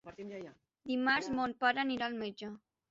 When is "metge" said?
2.27-2.55